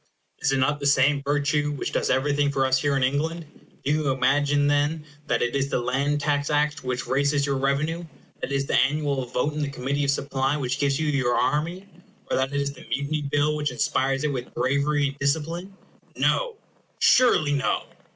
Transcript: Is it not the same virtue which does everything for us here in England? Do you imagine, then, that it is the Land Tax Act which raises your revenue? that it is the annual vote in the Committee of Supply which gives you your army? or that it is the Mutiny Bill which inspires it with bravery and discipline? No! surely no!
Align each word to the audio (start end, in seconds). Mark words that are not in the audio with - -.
Is 0.39 0.51
it 0.51 0.57
not 0.57 0.79
the 0.79 0.87
same 0.87 1.21
virtue 1.21 1.71
which 1.73 1.91
does 1.91 2.09
everything 2.09 2.51
for 2.51 2.65
us 2.65 2.81
here 2.81 2.97
in 2.97 3.03
England? 3.03 3.45
Do 3.85 3.91
you 3.91 4.09
imagine, 4.09 4.65
then, 4.65 5.05
that 5.27 5.43
it 5.43 5.55
is 5.55 5.69
the 5.69 5.77
Land 5.77 6.19
Tax 6.19 6.49
Act 6.49 6.83
which 6.83 7.05
raises 7.05 7.45
your 7.45 7.55
revenue? 7.55 8.05
that 8.41 8.51
it 8.51 8.55
is 8.55 8.65
the 8.65 8.73
annual 8.79 9.23
vote 9.27 9.53
in 9.53 9.61
the 9.61 9.69
Committee 9.69 10.03
of 10.05 10.09
Supply 10.09 10.57
which 10.57 10.79
gives 10.79 10.99
you 10.99 11.05
your 11.05 11.35
army? 11.35 11.87
or 12.31 12.35
that 12.37 12.51
it 12.51 12.59
is 12.59 12.73
the 12.73 12.83
Mutiny 12.89 13.21
Bill 13.31 13.55
which 13.55 13.69
inspires 13.71 14.23
it 14.23 14.33
with 14.33 14.51
bravery 14.55 15.09
and 15.09 15.19
discipline? 15.19 15.77
No! 16.15 16.55
surely 16.99 17.53
no! 17.53 17.85